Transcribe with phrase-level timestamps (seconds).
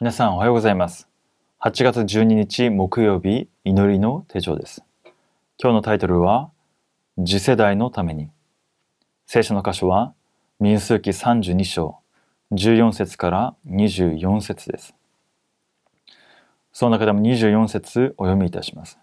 [0.00, 1.08] 皆さんおはようございます。
[1.60, 4.82] 8月12日木曜日祈りの手帳です。
[5.56, 6.50] 今日のタイトルは
[7.16, 8.28] 次世代のために。
[9.26, 10.12] 聖書の箇所は
[10.58, 11.98] 民数記32章
[12.50, 14.96] 14節から24節です。
[16.72, 18.98] その中でも24節お読みいたします。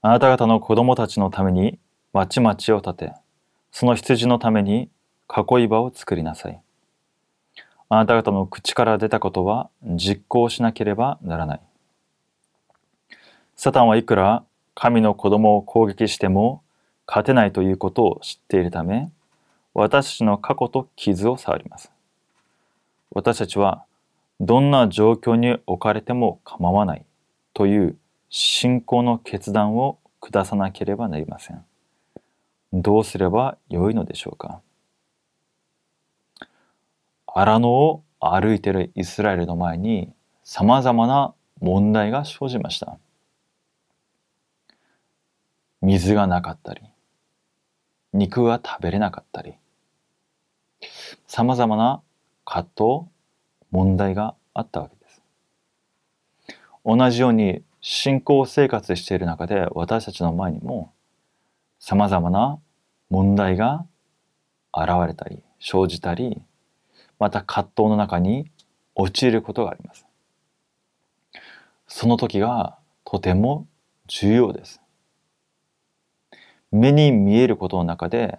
[0.00, 1.80] あなた方の子供たちのために
[2.12, 3.14] 町々を建て、
[3.72, 4.90] その羊のために
[5.28, 6.60] 囲い場を作りなさい。
[7.92, 11.60] あなた方の口から出たことは実行しなければならない。
[13.56, 14.44] サタンはいくら
[14.76, 16.62] 神の子供を攻撃しても
[17.04, 19.10] 勝てないということを知っているため、
[19.74, 21.90] 私たちの過去と傷を触ります。
[23.10, 23.84] 私たちは
[24.38, 27.04] どんな状況に置かれても構わない
[27.54, 27.96] という
[28.28, 31.64] 信仰の決断を下さなければなりません。
[32.72, 34.60] どうすればよいのでしょうか
[37.34, 40.12] 荒野を歩いているイスラエルの前に
[40.42, 42.98] 様々な問題が生じました。
[45.82, 46.82] 水がなかったり、
[48.12, 49.54] 肉が食べれなかったり、
[51.26, 52.02] 様々な
[52.44, 53.10] 葛藤、
[53.70, 55.22] 問題があったわけです。
[56.84, 60.92] 同じように信仰生活している中で私たちの前にも
[61.78, 62.58] 様々な
[63.08, 63.86] 問題が
[64.74, 66.42] 現れたり生じたり
[67.20, 68.50] また葛藤の中に
[68.96, 70.06] 陥ることがあります。
[71.86, 73.68] その時がとても
[74.08, 74.80] 重要です。
[76.72, 78.38] 目に見えることの中で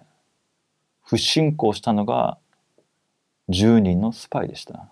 [1.02, 2.38] 不信仰したのが
[3.50, 4.88] 10人のスパイでした。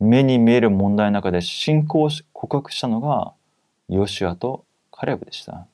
[0.00, 3.32] 目に見える問題の中で信仰を告白したのが
[3.88, 5.66] ヨシュアとカレブでした。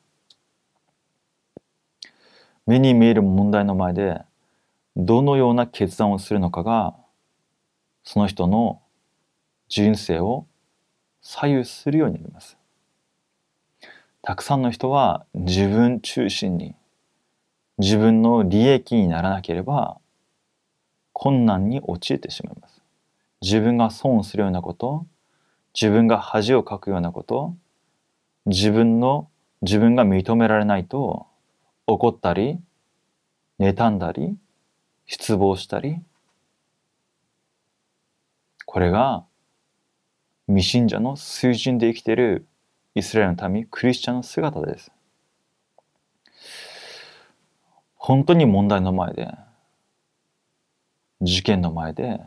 [2.66, 4.20] 目に見える問題の前で
[4.96, 6.94] どのような決断をするのかが
[8.02, 8.80] その人の
[9.68, 10.46] 人生を
[11.20, 12.56] 左右するようになります。
[14.22, 16.74] たくさんの人は自分中心に
[17.78, 19.98] 自分の利益にならなければ
[21.12, 22.82] 困難に陥ってしまいます。
[23.42, 25.06] 自分が損するようなこと、
[25.74, 27.54] 自分が恥をかくようなこと、
[28.46, 29.28] 自分の
[29.62, 31.26] 自分が認められないと
[31.86, 32.58] 怒ったり、
[33.58, 34.36] 妬んだり、
[35.06, 36.00] 失望したり、
[38.64, 39.24] これが
[40.48, 42.46] 未信者の水準で生きている
[42.94, 44.90] イスラエルの民、クリスチャンの姿です。
[47.94, 49.34] 本当に問題の前で
[51.22, 52.20] 事件の前で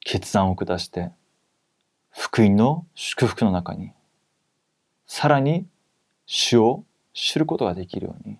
[0.00, 1.12] 決断を下して
[2.10, 3.92] 福音の祝福の中に
[5.06, 5.66] さらに
[6.26, 8.38] 主を知ることができるように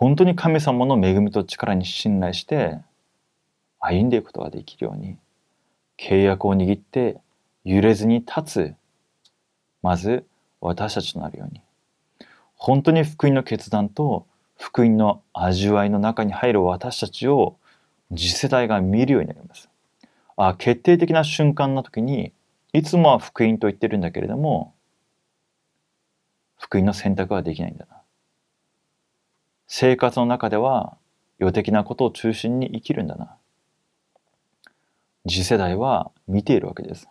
[0.00, 2.78] 本当に神様の恵みと力に信頼して
[3.80, 5.18] 歩んでいくことができるように
[5.98, 7.18] 契約を握って
[7.66, 8.74] 揺れずに立つ
[9.82, 10.24] まず
[10.62, 11.60] 私たちとなるように
[12.54, 14.24] 本当に福音の決断と
[14.56, 17.58] 福音の味わいの中に入る私たちを
[18.10, 19.68] 次世代が見るようになります。
[20.38, 22.32] あ決定的な瞬間の時に
[22.72, 24.72] いつもは福音と言ってるんだけれども
[26.56, 27.99] 福音の選択はできないんだな。
[29.72, 30.96] 生活の中では
[31.38, 33.36] 予的なことを中心に生きるんだな。
[35.28, 37.08] 次世代は見ているわけです。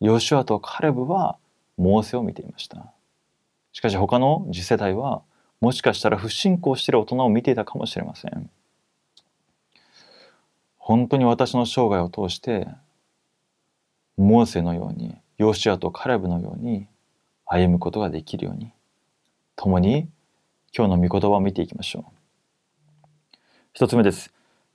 [0.00, 1.38] ヨシュアとカレブは
[1.78, 2.92] モーセを見ていました。
[3.72, 5.22] しかし他の次世代は
[5.62, 8.50] もしかしたら不信仰している大人を見ていたかもしれません。
[10.76, 12.68] 本当に私の生涯を通して
[14.18, 16.86] モーセのようにヨシアとカレブのように
[17.46, 18.72] 歩むことができるように
[19.56, 20.10] 共に
[20.76, 23.38] 今日の御言葉を見ていきましょう。
[23.72, 24.30] 一つ目です。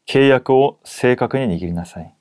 [0.08, 2.12] 契約を正確に握りなさい。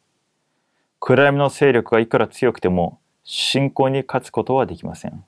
[0.98, 5.24] 暗闇の勢力がいくら強くても信仰に勝つことはできません。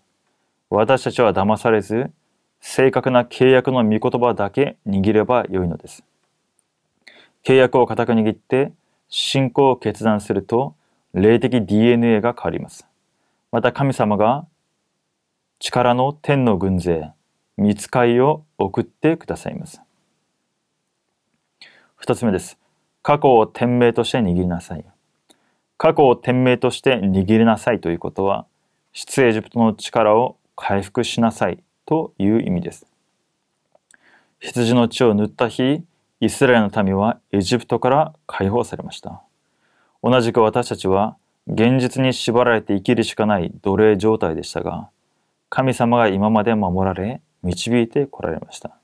[0.68, 2.10] 私たちは騙されず
[2.60, 6.04] 正確な契約の御言葉だけ握ればよいのです。
[7.44, 8.72] 契約を固く握って
[9.08, 10.74] 信仰を決断すると
[11.14, 12.87] 霊的 DNA が変わります。
[13.50, 14.46] また神様が
[15.58, 17.12] 力の天の軍勢、
[17.56, 19.81] 見つかいを送ってくださいます。
[21.96, 22.58] 二つ目です。
[23.02, 24.84] 過去を天命として握りなさい。
[25.76, 28.46] 過去を天命として握りなさいということは、
[28.93, 32.87] 出エジプトの力を回復しなさいという意味です。
[34.40, 35.82] 羊の血を塗った日、
[36.20, 39.22] イスラエルの民はエジプトから解放されました。
[40.02, 41.16] 同じく私たちは
[41.49, 44.88] 現実に縛られて生きるしかない奴隷状態でしたが、
[45.49, 48.76] 神様が今まで守られ、導いてこられました。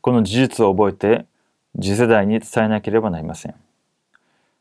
[0.00, 1.26] この事実を覚えて
[1.80, 3.54] 次世代に伝えなければなりません。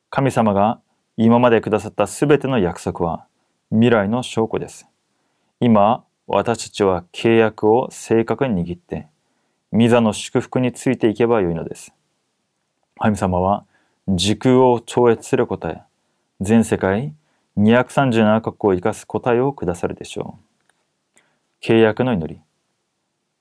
[0.10, 0.80] 神様が
[1.18, 3.26] 今までくださったすべての約束は
[3.72, 4.88] 未来の証拠です。
[5.60, 9.08] 今、私たちは契約を正確に握って、
[9.72, 11.94] 御座の祝福についていけばよいのです。
[12.98, 13.66] 神様は
[14.08, 15.82] 時空を超越する答え、
[16.42, 17.14] 全世界
[17.58, 20.38] 237カ国を生かす答えをくださるでしょ
[21.18, 21.20] う。
[21.62, 22.42] 契約の祈り。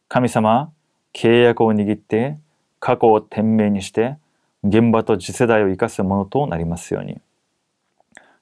[0.08, 0.72] 神様、
[1.12, 2.38] 契約を握って
[2.81, 4.16] 過去を天命にして
[4.64, 7.20] 現場と次世代を生かすものとなりますように。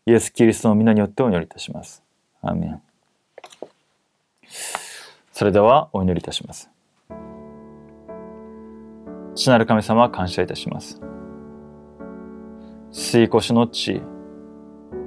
[0.06, 2.04] イエス・キリストの皆によってお祈りいたします。
[2.40, 2.82] アーメン。
[5.32, 6.70] それではお祈りいたします。
[9.34, 11.00] 父なる神様感謝いたします。
[12.92, 14.00] 吸い越しの地、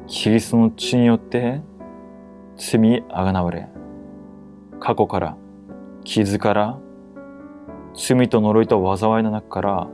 [0.08, 1.62] キリストの血によって
[2.58, 3.70] 罪あがなわれ、
[4.82, 5.38] 過去から、
[6.04, 6.80] 傷から、
[7.96, 9.88] 罪と呪いと災いの中から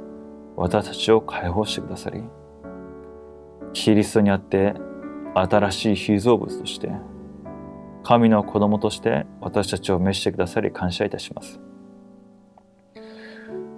[0.56, 2.24] 私たちを解放してくださり、
[3.74, 4.74] キリストにあって
[5.34, 6.92] 新しい被造物として、
[8.04, 11.60] 神の子供として私たちを召してくださり感謝いたします。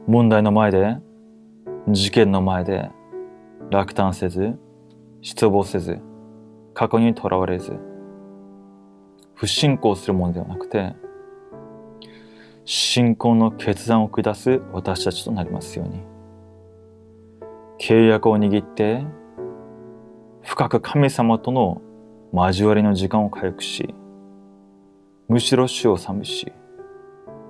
[0.05, 0.97] 問題の前で、
[1.89, 2.91] 事件の前で
[3.71, 4.57] 落胆せず、
[5.21, 5.99] 失望せず、
[6.73, 7.79] 過去にとらわれず、
[9.33, 10.95] 不信仰するものではなくて、
[12.69, 16.01] 信仰の決断を下す私たちとなりますように。
[17.79, 19.05] 契約を握って、
[20.43, 21.81] 深く神様との
[22.33, 23.95] 交わりの時間を回復し、
[25.29, 26.51] むしろ主を賛美し、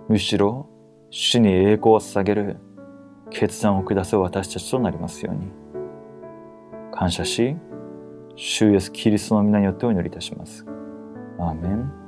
[0.07, 0.69] むしろ
[1.09, 2.57] 主に栄光を捧げる
[3.31, 5.47] 決断を下す私たちとなりますように。
[6.91, 7.57] 感謝し、
[8.35, 10.63] 主イエスキリストの皆によってお祈りいたします。
[11.39, 12.06] アーメン。